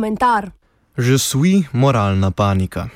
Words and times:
komentar. 0.00 0.56
Že 0.96 1.18
sui 1.20 1.54
moralna 1.76 2.32
panika. 2.32 2.88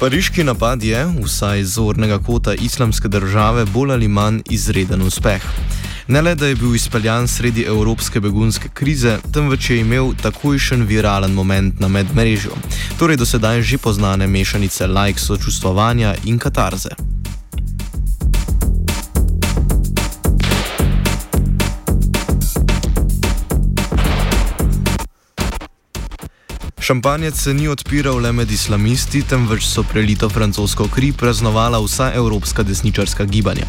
Pariški 0.00 0.46
napad 0.46 0.82
je, 0.82 1.02
vsaj 1.26 1.60
iz 1.60 1.74
zornega 1.74 2.22
kota 2.22 2.54
islamske 2.54 3.08
države, 3.08 3.66
bolj 3.66 3.92
ali 3.92 4.08
manj 4.08 4.40
izreden 4.48 5.02
uspeh. 5.02 5.42
Ne 6.10 6.22
le, 6.22 6.34
da 6.34 6.46
je 6.46 6.54
bil 6.54 6.74
izpeljan 6.74 7.28
sredi 7.28 7.62
evropske 7.62 8.20
begunske 8.20 8.68
krize, 8.74 9.18
temveč 9.34 9.70
je 9.70 9.76
imel 9.80 10.10
takojšen 10.22 10.82
viralen 10.82 11.30
moment 11.30 11.80
na 11.80 11.88
medmrežju, 11.88 12.50
torej 12.98 13.16
do 13.16 13.26
sedaj 13.26 13.62
že 13.62 13.78
poznane 13.78 14.26
mešanice 14.26 14.86
like 14.86 15.20
sočustvovanja 15.20 16.14
in 16.24 16.38
katarze. 16.38 17.19
Šampanjec 26.90 27.36
se 27.38 27.52
ni 27.54 27.68
odpiral 27.68 28.16
le 28.18 28.32
med 28.32 28.50
islamisti, 28.50 29.20
temveč 29.22 29.62
so 29.62 29.84
prelito 29.86 30.26
francosko 30.28 30.88
kri 30.90 31.12
praznovala 31.12 31.78
vsa 31.84 32.08
evropska 32.18 32.64
desničarska 32.66 33.24
gibanja. 33.30 33.68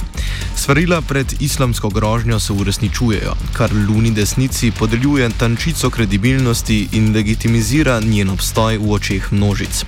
Svarila 0.57 1.01
pred 1.01 1.35
islamsko 1.39 1.89
grožnjo 1.89 2.39
se 2.39 2.53
uresničujejo, 2.53 3.35
kar 3.53 3.75
luni 3.89 4.11
desnici 4.11 4.71
podeljuje 4.79 5.29
tančico 5.37 5.89
kredibilnosti 5.89 6.87
in 6.91 7.13
legitimizira 7.13 7.99
njen 7.99 8.29
obstoj 8.29 8.77
v 8.77 8.91
očeh 8.91 9.31
množic. 9.33 9.85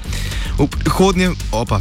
V 0.59 0.67
prihodnje, 0.67 1.31
opa, 1.51 1.79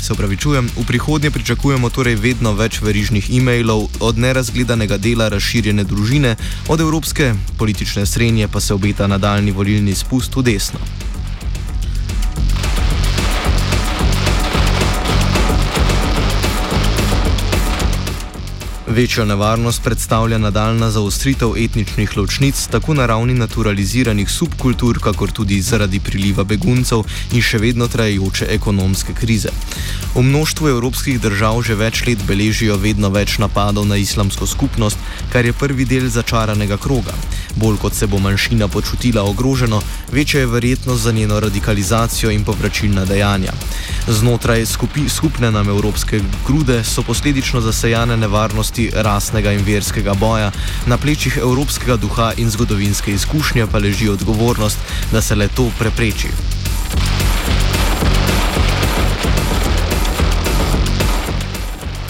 Se 0.00 0.12
upravičujem, 0.12 0.70
v 0.76 0.84
prihodnje 0.86 1.30
pričakujemo 1.30 1.90
torej 1.90 2.14
vedno 2.22 2.52
več 2.54 2.78
verižnih 2.82 3.30
e-mailov 3.34 3.88
od 4.00 4.18
nerazgledanega 4.18 4.96
dela 4.96 5.28
razširjene 5.28 5.84
družine, 5.84 6.36
od 6.68 6.80
evropske 6.80 7.34
politične 7.58 8.06
srenje 8.06 8.48
pa 8.48 8.60
se 8.60 8.74
obeta 8.74 9.06
nadaljni 9.06 9.50
volilni 9.50 9.94
spust 9.94 10.36
v 10.36 10.46
desno. 10.52 10.78
Večjo 18.90 19.24
nevarnost 19.24 19.82
predstavlja 19.82 20.38
nadaljna 20.38 20.90
zaostritev 20.90 21.50
etničnih 21.58 22.16
ločnic, 22.16 22.66
tako 22.70 22.94
na 22.94 23.06
ravni 23.06 23.34
naturaliziranih 23.34 24.30
subkultur, 24.30 24.98
kakor 24.98 25.30
tudi 25.30 25.60
zaradi 25.60 26.00
priliva 26.00 26.44
beguncev 26.44 27.02
in 27.32 27.44
še 27.44 27.60
vedno 27.60 27.88
trajajoče 27.88 28.48
ekonomske 28.54 29.12
krize. 29.12 29.52
V 30.14 30.22
množstvu 30.24 30.68
evropskih 30.68 31.20
držav 31.20 31.60
že 31.68 31.76
več 31.76 32.00
let 32.06 32.24
beležijo 32.28 32.78
vedno 32.80 33.12
več 33.12 33.36
napadov 33.38 33.84
na 33.86 33.96
islamsko 34.00 34.46
skupnost, 34.46 34.96
kar 35.32 35.44
je 35.44 35.52
prvi 35.52 35.84
del 35.84 36.08
začaranega 36.08 36.80
kroga. 36.80 37.12
Bolj 37.58 37.76
kot 37.76 37.94
se 37.94 38.06
bo 38.06 38.18
manjšina 38.18 38.68
počutila 38.68 39.22
ogroženo, 39.22 39.80
večja 40.12 40.40
je 40.40 40.46
verjetnost 40.46 41.02
za 41.02 41.12
njeno 41.12 41.40
radikalizacijo 41.40 42.30
in 42.30 42.44
povračilna 42.44 43.04
dejanja. 43.04 43.52
Znotraj 44.08 44.66
skupi, 44.66 45.08
skupne 45.08 45.50
nam 45.50 45.68
evropske 45.68 46.20
grude 46.46 46.84
so 46.84 47.02
posledično 47.02 47.60
zasejane 47.60 48.16
nevarnosti 48.16 48.90
rasnega 48.94 49.52
in 49.52 49.64
verskega 49.64 50.14
boja, 50.14 50.52
na 50.86 50.98
plečih 50.98 51.36
evropskega 51.36 51.96
duha 51.96 52.32
in 52.36 52.50
zgodovinske 52.50 53.12
izkušnje 53.12 53.66
pa 53.66 53.78
leži 53.78 54.08
odgovornost, 54.08 54.78
da 55.12 55.20
se 55.20 55.34
le 55.34 55.48
to 55.48 55.70
prepreči. 55.78 56.57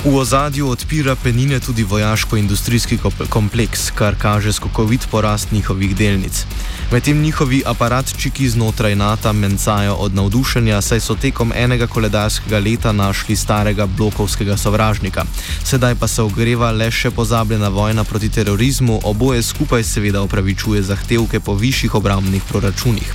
V 0.08 0.16
ozadju 0.16 0.70
odpira 0.70 1.16
penine 1.16 1.60
tudi 1.60 1.84
vojaško-industrijski 1.84 2.98
kompleks, 3.28 3.90
kar 3.90 4.14
kaže 4.18 4.52
skokovit 4.52 5.08
porast 5.10 5.52
njihovih 5.52 5.96
delnic. 5.96 6.44
Medtem 6.92 7.20
njihovi 7.20 7.62
aparatčiki 7.66 8.48
znotraj 8.48 8.96
NATO 8.96 9.32
mencajo 9.32 9.94
od 9.94 10.14
navdušenja, 10.14 10.80
saj 10.80 11.00
so 11.00 11.14
tekom 11.14 11.52
enega 11.56 11.86
koledarskega 11.86 12.58
leta 12.58 12.92
našli 12.92 13.36
starega 13.36 13.86
blokovskega 13.86 14.56
sovražnika. 14.56 15.24
Sedaj 15.64 15.94
pa 15.94 16.08
se 16.08 16.22
ogreva 16.22 16.70
le 16.72 16.90
še 16.90 17.10
pozabljena 17.10 17.68
vojna 17.68 18.04
proti 18.04 18.28
terorizmu, 18.28 19.00
oboje 19.04 19.42
skupaj 19.42 19.84
seveda 19.84 20.22
opravičuje 20.22 20.82
zahtevke 20.82 21.40
po 21.40 21.54
višjih 21.54 21.94
obrambnih 21.94 22.42
proračunih. 22.48 23.12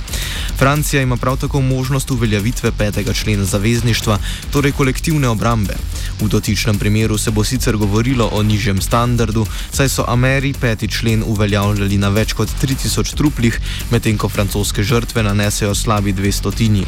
Francija 0.58 1.02
ima 1.02 1.16
prav 1.16 1.36
tako 1.36 1.60
možnost 1.60 2.10
uveljavitve 2.10 2.72
petega 2.78 3.12
člena 3.12 3.44
zavezništva, 3.44 4.18
torej 4.52 4.72
kolektivne 4.72 5.28
obrambe. 5.28 5.74
V 6.20 6.28
dotičnem 6.28 6.78
primeru 6.78 7.18
se 7.18 7.30
bo 7.30 7.44
sicer 7.44 7.76
govorilo 7.76 8.30
o 8.32 8.42
nižjem 8.42 8.80
standardu, 8.82 9.46
saj 9.72 9.88
so 9.88 10.04
Ameri 10.08 10.54
peti 10.60 10.88
člen 10.88 11.24
uveljavljali 11.26 11.98
na 11.98 12.08
več 12.08 12.32
kot 12.32 12.48
3000 12.62 13.14
truplih, 13.16 13.58
medtem 13.90 14.18
ko 14.18 14.28
francoske 14.28 14.82
žrtve 14.82 15.22
nanesejo 15.22 15.74
slabi 15.74 16.12
200 16.12 16.54
tini. 16.54 16.86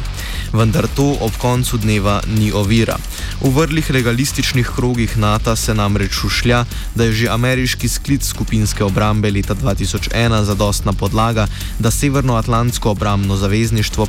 Vendar 0.53 0.87
to 0.95 1.17
ob 1.21 1.35
koncu 1.37 1.77
dneva 1.77 2.21
ni 2.37 2.51
ovira. 2.51 2.95
V 3.41 3.51
vrlih 3.51 3.89
legalističnih 3.89 4.71
krogih 4.75 5.17
NATO 5.17 5.55
se 5.55 5.73
namreč 5.73 6.11
šušlja, 6.11 6.63
da 6.95 7.03
je 7.03 7.11
že 7.11 7.29
ameriški 7.29 7.87
sklic 7.89 8.23
skupinske 8.23 8.83
obrambe 8.83 9.31
leta 9.31 9.55
2001 9.55 10.43
zadostna 10.43 10.93
podlaga, 10.93 11.47
da 11.79 11.91
Severnoatlantsko 11.91 12.89
obrambno 12.91 13.35
zavezništvo 13.35 13.56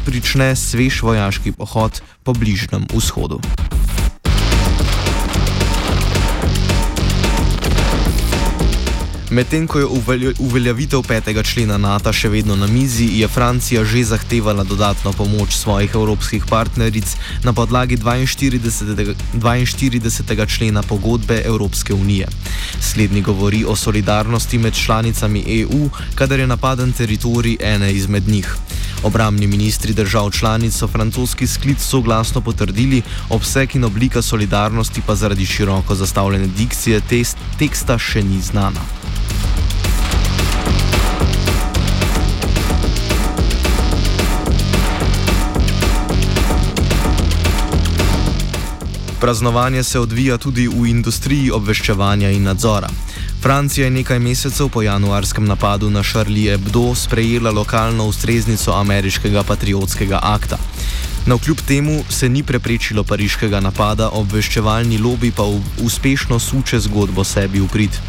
prične 0.05 0.57
svež 0.57 1.03
vojaški 1.03 1.53
pohod 1.53 2.03
po 2.23 2.33
Bližnjem 2.33 2.85
vzhodu. 2.93 3.41
Medtem 9.31 9.67
ko 9.69 9.79
je 9.79 9.87
uveljavitev 10.39 11.03
petega 11.05 11.43
člena 11.45 11.77
NATO 11.77 12.13
še 12.17 12.31
vedno 12.33 12.57
na 12.57 12.67
mizi, 12.67 13.05
je 13.21 13.29
Francija 13.29 13.85
že 13.85 14.05
zahtevala 14.09 14.65
dodatno 14.65 15.13
pomoč 15.13 15.53
svojih 15.53 15.93
evropskih 15.95 16.47
partneric 16.49 17.13
na 17.45 17.53
podlagi 17.53 17.97
42. 18.01 19.15
42. 19.37 20.47
člena 20.49 20.83
pogodbe 20.83 21.43
Evropske 21.45 21.95
unije. 21.95 22.29
Slednji 22.81 23.21
govori 23.21 23.65
o 23.65 23.77
solidarnosti 23.77 24.59
med 24.59 24.75
članicami 24.75 25.45
EU, 25.61 25.91
kadar 26.15 26.41
je 26.41 26.47
napaden 26.47 26.93
teritorij 26.93 27.57
ene 27.61 27.93
izmed 27.93 28.29
njih. 28.29 28.57
Obramni 29.03 29.47
ministri 29.47 29.93
držav 29.93 30.31
članic 30.31 30.75
so 30.75 30.89
francoski 30.89 31.47
sklic 31.47 31.81
soglasno 31.81 32.41
potrdili, 32.41 33.03
obseg 33.31 33.77
in 33.77 33.85
oblika 33.85 34.23
solidarnosti 34.23 35.03
pa 35.07 35.15
zaradi 35.15 35.47
široko 35.47 35.95
zastavljene 35.95 36.47
dikcije 36.47 37.01
test, 37.01 37.37
teksta 37.59 37.99
še 37.99 38.23
ni 38.23 38.41
znana. 38.43 38.81
Praznovanje 49.21 49.83
se 49.83 50.01
odvija 50.01 50.39
tudi 50.39 50.69
v 50.69 50.87
industriji 50.87 51.51
obveščevanja 51.51 52.31
in 52.31 52.43
nadzora. 52.43 52.89
Francija 53.43 53.85
je 53.85 53.91
nekaj 53.91 54.19
mesecev 54.19 54.69
po 54.69 54.83
januarskem 54.83 55.45
napadu 55.45 55.91
na 55.91 56.03
Charlie 56.03 56.51
Hebdo 56.51 56.95
sprejela 56.95 57.51
lokalno 57.51 58.05
ustreznico 58.05 58.73
ameriškega 58.73 59.43
patriotskega 59.43 60.19
akta. 60.23 60.59
Na 61.27 61.39
kljub 61.39 61.59
temu 61.67 62.05
se 62.09 62.29
ni 62.29 62.43
preprečilo 62.43 63.05
pariškega 63.05 63.61
napada, 63.61 64.09
obveščevalni 64.09 64.99
lobby 64.99 65.31
pa 65.37 65.45
uspešno 65.85 66.39
suče 66.39 66.81
zgodbo 66.81 67.25
sebi 67.25 67.61
v 67.61 67.69
prid. 67.69 68.01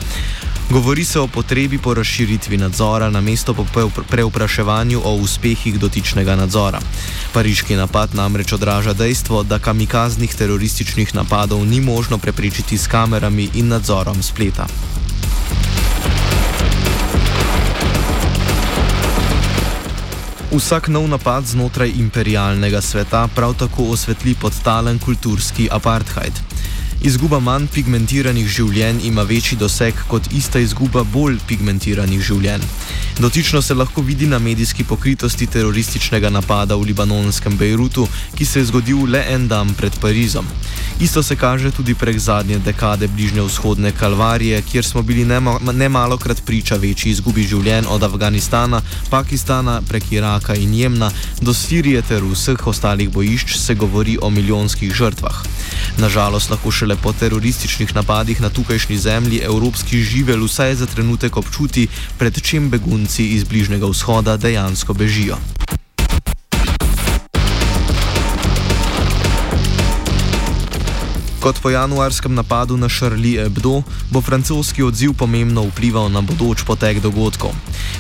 Govori 0.69 1.06
se 1.06 1.19
o 1.19 1.28
potrebi 1.28 1.78
po 1.78 1.94
razširitvi 1.94 2.57
nadzora 2.57 3.09
na 3.09 3.21
mesto 3.21 3.53
po 3.53 3.65
preupraševanju 4.09 5.01
o 5.03 5.13
uspehih 5.15 5.80
dotičnega 5.80 6.36
nadzora. 6.36 6.80
Pariški 7.33 7.75
napad 7.75 8.15
namreč 8.15 8.53
odraža 8.53 8.94
dejstvo, 8.94 9.44
da 9.44 9.59
kamikaznih 9.59 10.36
terorističnih 10.36 11.15
napadov 11.15 11.65
ni 11.65 11.81
možno 11.81 12.18
preprečiti 12.18 12.77
s 12.77 12.88
kamerami 12.88 13.50
in 13.53 13.68
nadzorom 13.68 14.24
spleta. 14.24 14.68
Vsak 20.50 20.90
nov 20.90 21.06
napad 21.06 21.46
znotraj 21.46 21.94
imperialnega 22.01 22.81
sveta 22.81 23.28
prav 23.36 23.54
tako 23.54 23.84
osvetli 23.94 24.34
podtalen 24.34 24.98
kulturski 25.00 25.69
apartheid. 25.72 26.34
Izguba 27.00 27.38
manj 27.40 27.69
pigmentiranih 27.72 28.48
življenj 28.51 29.06
ima 29.07 29.24
večji 29.24 29.56
doseg 29.57 29.96
kot 30.12 30.25
ista 30.36 30.60
izguba 30.60 31.06
bolj 31.07 31.38
pigmentiranih 31.48 32.19
življenj. 32.19 32.66
Dotično 33.19 33.62
se 33.62 33.74
lahko 33.74 34.01
vidi 34.01 34.28
na 34.28 34.40
medijski 34.40 34.84
pokritosti 34.84 35.48
terorističnega 35.48 36.30
napada 36.30 36.75
v 36.75 36.90
libanonskem 36.90 37.56
Bejrutu, 37.57 38.07
ki 38.36 38.46
se 38.46 38.60
je 38.60 38.66
zgodil 38.68 39.06
le 39.12 39.24
en 39.31 39.48
dan 39.48 39.72
pred 39.80 39.96
Parizom. 40.00 40.48
Isto 41.00 41.24
se 41.24 41.36
kaže 41.36 41.72
tudi 41.72 41.96
prek 41.96 42.19
zadnje 42.19 42.60
dekade 42.63 43.07
bližnje 43.07 43.48
vzhodne 43.48 43.92
kalvarije, 43.92 44.62
kjer 44.62 44.86
smo 44.86 45.01
bili 45.01 45.24
nemalo 45.74 46.18
krat 46.18 46.44
priča 46.46 46.75
večji 46.75 47.12
izgubi 47.12 47.48
življenj 47.48 47.88
od 47.88 48.04
Afganistana, 48.04 48.81
Pakistana 49.10 49.81
prek 49.88 50.12
Iraka 50.12 50.56
in 50.56 50.74
Jemna 50.74 51.12
do 51.42 51.54
Sirije 51.54 52.01
ter 52.01 52.24
vseh 52.24 52.68
ostalih 52.68 53.10
bojišč 53.10 53.56
se 53.57 53.75
govori 53.75 54.18
o 54.22 54.30
milijonskih 54.30 54.94
žrtvah. 54.94 55.44
Nažalost 55.98 56.51
lahko 56.51 56.72
šele 56.89 57.01
po 57.03 57.13
terorističnih 57.13 57.95
napadih 57.95 58.41
na 58.41 58.50
tukajšnji 58.50 58.97
zemlji 58.97 59.41
evropski 59.45 60.01
živelj 60.01 60.45
vsaj 60.45 60.75
za 60.75 60.86
trenutek 60.86 61.38
občuti, 61.38 61.88
pred 62.18 62.41
čem 62.41 62.69
begunci 62.69 63.25
iz 63.25 63.44
Bližnjega 63.44 63.86
vzhoda 63.86 64.38
dejansko 64.38 64.94
bežijo. 64.94 65.38
Kot 71.39 71.62
po 71.63 71.69
januarskem 71.69 72.36
napadu 72.36 72.77
na 72.77 72.89
Charlie 72.89 73.39
Hebdo, 73.39 73.83
bo 74.12 74.21
francoski 74.21 74.83
odziv 74.83 75.13
pomembno 75.15 75.63
vplival 75.71 76.12
na 76.12 76.19
bodoč 76.21 76.68
potek 76.68 77.00
dogodkov. 77.00 77.56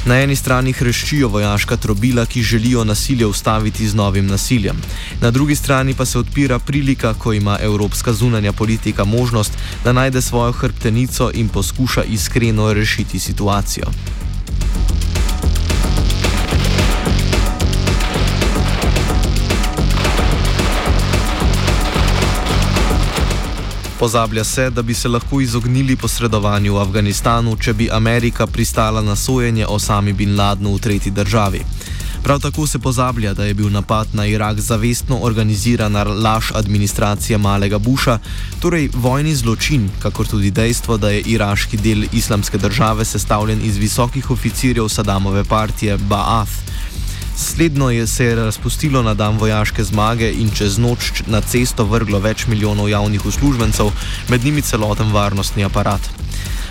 Na 0.05 0.19
eni 0.19 0.35
strani 0.35 0.73
hreščijo 0.75 1.31
vojaška 1.31 1.77
trobila, 1.79 2.25
ki 2.25 2.43
želijo 2.43 2.83
nasilje 2.83 3.25
ustaviti 3.25 3.87
z 3.87 3.95
novim 3.95 4.27
nasiljem. 4.27 4.75
Na 5.21 5.31
drugi 5.31 5.55
strani 5.55 5.93
pa 5.93 6.05
se 6.05 6.19
odpira 6.19 6.59
prilika, 6.59 7.13
ko 7.13 7.33
ima 7.33 7.57
evropska 7.61 8.13
zunanja 8.13 8.51
politika 8.51 9.05
možnost, 9.05 9.51
da 9.83 9.93
najde 9.93 10.21
svojo 10.21 10.51
hrbtenico 10.51 11.31
in 11.33 11.49
poskuša 11.49 12.03
iskreno 12.03 12.73
rešiti 12.73 13.19
situacijo. 13.19 13.87
Pozablja 23.99 24.43
se, 24.43 24.69
da 24.69 24.81
bi 24.81 24.93
se 24.93 25.09
lahko 25.09 25.41
izognili 25.41 25.95
posredovanju 25.95 26.73
v 26.73 26.81
Afganistanu, 26.81 27.57
če 27.59 27.73
bi 27.73 27.89
Amerika 27.91 28.47
pristala 28.47 29.01
na 29.01 29.15
sojenje 29.15 29.65
o 29.67 29.79
sami 29.79 30.13
Bin 30.13 30.37
Ladnu 30.37 30.71
v 30.75 30.79
tretji 30.79 31.11
državi. 31.11 31.59
Prav 32.23 32.39
tako 32.39 32.67
se 32.67 32.79
pozablja, 32.79 33.33
da 33.33 33.45
je 33.45 33.53
bil 33.53 33.69
napad 33.71 34.07
na 34.13 34.25
Irak 34.25 34.59
zavestno 34.59 35.19
organizirana 35.21 36.03
laž 36.03 36.51
administracije 36.55 37.37
Malega 37.37 37.77
Buša, 37.77 38.19
torej 38.59 38.89
vojni 38.93 39.35
zločin, 39.35 39.89
kakor 39.99 40.27
tudi 40.27 40.51
dejstvo, 40.51 40.97
da 40.97 41.09
je 41.09 41.21
iraški 41.21 41.77
del 41.77 42.03
islamske 42.13 42.57
države 42.57 43.05
sestavljen 43.05 43.59
iz 43.63 43.77
visokih 43.77 44.31
oficirjev 44.31 44.87
Sadamove 44.87 45.43
partije 45.43 45.97
Ba'ath. 45.97 46.78
Sledno 47.39 47.89
je 47.89 48.07
se 48.07 48.35
razpustilo 48.35 49.01
na 49.03 49.13
dan 49.13 49.37
vojaške 49.37 49.83
zmage 49.83 50.31
in 50.31 50.49
čez 50.51 50.77
noč 50.77 51.23
na 51.27 51.39
cesto 51.41 51.85
vrglo 51.85 52.19
več 52.19 52.43
milijonov 52.47 52.89
javnih 52.89 53.25
uslužbencev, 53.25 53.91
med 54.27 54.43
njimi 54.43 54.61
celoten 54.61 55.13
varnostni 55.13 55.63
aparat. 55.63 56.09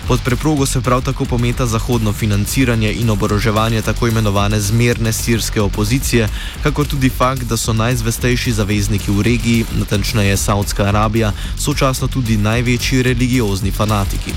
Pod 0.07 0.21
preprogo 0.25 0.65
se 0.65 0.81
prav 0.81 1.01
tako 1.01 1.25
pometa 1.25 1.65
zahodno 1.65 2.13
financiranje 2.13 2.93
in 2.93 3.09
oboroževanje 3.09 3.81
tako 3.81 4.07
imenovane 4.07 4.61
zmerne 4.61 5.13
sirske 5.13 5.61
opozicije, 5.61 6.29
kakor 6.63 6.87
tudi 6.87 7.09
fakt, 7.09 7.43
da 7.49 7.57
so 7.57 7.73
najzvestejši 7.73 8.51
zavezniki 8.51 9.11
v 9.11 9.21
regiji, 9.21 9.65
natančneje 9.79 10.37
Saudska 10.37 10.83
Arabija, 10.83 11.33
sočasno 11.57 12.07
tudi 12.07 12.37
največji 12.37 13.03
religiozni 13.03 13.71
fanatiki. 13.71 14.33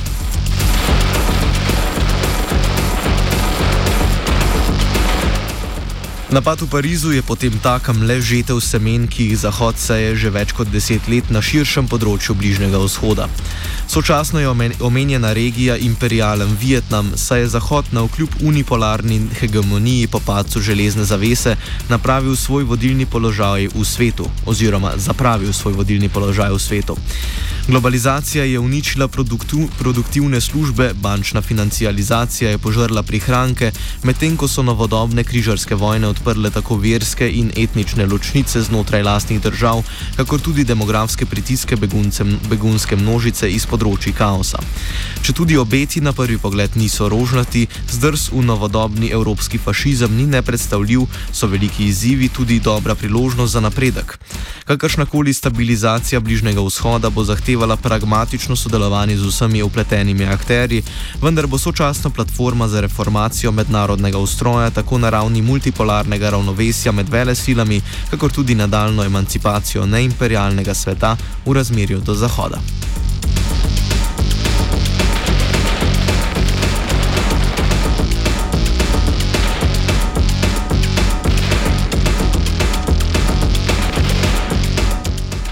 Napad 6.32 6.64
v 6.64 6.67
Parizu 6.67 7.12
je 7.12 7.20
potem 7.20 7.52
takem 7.61 8.08
le 8.08 8.17
žetev 8.17 8.56
semen, 8.64 9.05
ki 9.05 9.29
jih 9.29 9.37
Zahod 9.37 9.76
seje 9.76 10.17
že 10.17 10.31
več 10.32 10.56
kot 10.56 10.70
deset 10.73 11.05
let 11.05 11.29
na 11.29 11.44
širšem 11.44 11.84
področju 11.93 12.32
Bližnjega 12.32 12.81
vzhoda. 12.81 13.26
Sočasno 13.84 14.40
je 14.40 14.49
omenjena 14.81 15.34
regija 15.37 15.76
imperialen 15.76 16.56
Vietnam, 16.56 17.12
saj 17.20 17.44
je 17.44 17.50
Zahod 17.52 17.93
na 17.93 18.06
vkljub 18.08 18.40
unipolarni 18.49 19.19
hegemoniji 19.43 20.08
po 20.08 20.25
padcu 20.25 20.64
železne 20.64 21.05
zavese 21.05 21.52
napravil 21.93 22.32
svoj 22.32 22.64
vodilni 22.64 23.05
položaj 23.05 23.69
v 23.76 23.84
svetu, 23.84 24.25
oziroma 24.49 24.96
zapravil 24.96 25.52
svoj 25.52 25.76
vodilni 25.76 26.08
položaj 26.08 26.56
v 26.56 26.58
svetu. 26.58 26.96
Globalizacija 27.69 28.49
je 28.49 28.58
uničila 28.58 29.06
produktu, 29.08 29.69
produktivne 29.79 30.40
službe, 30.40 30.94
bančna 30.96 31.43
financializacija 31.44 32.50
je 32.50 32.58
požrla 32.58 33.05
prihranke, 33.05 33.70
medtem 34.02 34.37
ko 34.37 34.49
so 34.49 34.64
novodobne 34.64 35.25
križarske 35.25 35.76
vojne 35.76 36.08
odprle 36.08 36.21
tako 36.52 36.76
verske 36.76 37.28
in 37.30 37.50
etnične 37.56 38.06
ločnice 38.06 38.62
znotraj 38.62 39.02
lastnih 39.02 39.40
držav, 39.40 39.82
kakor 40.16 40.40
tudi 40.40 40.64
demografske 40.64 41.26
pritiske 41.26 41.76
beguncem, 41.76 42.38
begunske 42.48 42.96
množice 42.96 43.50
iz 43.50 43.66
področji 43.66 44.12
kaosa. 44.12 44.58
Če 45.22 45.32
tudi 45.32 45.56
obeti 45.56 46.00
na 46.00 46.12
prvi 46.12 46.38
pogled 46.38 46.76
niso 46.76 47.08
rožnati, 47.08 47.66
zdrs 47.90 48.30
v 48.32 48.42
novodobni 48.42 49.10
evropski 49.10 49.58
fašizem 49.58 50.16
ni 50.16 50.26
nepredstavljiv, 50.26 51.06
so 51.32 51.46
veliki 51.46 51.86
izzivi 51.86 52.28
tudi 52.28 52.60
dobra 52.60 52.94
priložnost 52.94 53.52
za 53.52 53.60
napredek. 53.60 54.19
Kakršnakoli 54.64 55.32
stabilizacija 55.32 56.20
Bližnjega 56.20 56.62
vzhoda 56.62 57.10
bo 57.10 57.24
zahtevala 57.24 57.76
pragmatično 57.76 58.56
sodelovanje 58.56 59.16
z 59.16 59.26
vsemi 59.26 59.62
upletenimi 59.62 60.24
akterji, 60.24 60.82
vendar 61.22 61.46
bo 61.46 61.58
sočasno 61.58 62.10
platforma 62.10 62.69
za 62.69 62.80
reformacijo 62.80 63.52
mednarodnega 63.52 64.19
ustroja 64.19 64.70
tako 64.70 64.98
na 64.98 65.10
ravni 65.10 65.42
multipolarnega 66.12 66.31
ravnovesja 66.31 66.93
med 66.93 67.09
vele 67.09 67.35
silami, 67.35 67.81
kakor 68.11 68.32
tudi 68.32 68.55
nadaljno 68.55 69.05
emancipacijo 69.05 69.87
neimperialnega 69.87 70.75
sveta 70.75 71.17
v 71.47 71.53
razmerju 71.53 72.00
do 72.00 72.14
Zahoda. 72.14 72.61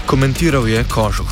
Komentiral 0.05 0.67
je 0.67 0.83
Kožuh. 0.83 1.31